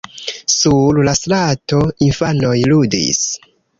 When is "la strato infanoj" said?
1.09-2.57